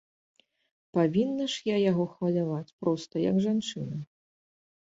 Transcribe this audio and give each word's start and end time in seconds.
Павінна 0.97 1.45
ж 1.57 1.61
я 1.67 1.77
яго 1.91 2.03
хваляваць, 2.15 2.75
проста, 2.81 3.25
як 3.29 3.35
жанчына. 3.47 3.97